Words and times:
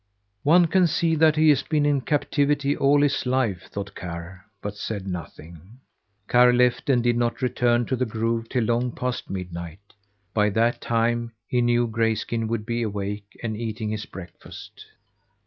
"One 0.41 0.65
can 0.65 0.87
see 0.87 1.13
that 1.17 1.35
he 1.35 1.49
has 1.49 1.61
been 1.61 1.85
in 1.85 2.01
captivity 2.01 2.75
all 2.75 3.03
his 3.03 3.27
life," 3.27 3.67
thought 3.71 3.93
Karr, 3.93 4.43
but 4.59 4.75
said 4.75 5.05
nothing. 5.05 5.77
Karr 6.27 6.51
left 6.51 6.89
and 6.89 7.03
did 7.03 7.15
not 7.15 7.43
return 7.43 7.85
to 7.85 7.95
the 7.95 8.07
grove 8.07 8.49
till 8.49 8.63
long 8.63 8.93
past 8.93 9.29
midnight. 9.29 9.93
By 10.33 10.49
that 10.49 10.81
time 10.81 11.33
he 11.45 11.61
knew 11.61 11.85
Grayskin 11.87 12.47
would 12.47 12.65
be 12.65 12.81
awake 12.81 13.37
and 13.43 13.55
eating 13.55 13.91
his 13.91 14.07
breakfast. 14.07 14.87